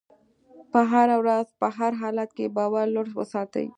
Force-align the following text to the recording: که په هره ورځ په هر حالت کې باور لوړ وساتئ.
که 0.61 0.63
په 0.73 0.79
هره 0.91 1.15
ورځ 1.21 1.47
په 1.59 1.67
هر 1.77 1.91
حالت 2.01 2.29
کې 2.37 2.53
باور 2.57 2.85
لوړ 2.95 3.07
وساتئ. 3.17 3.67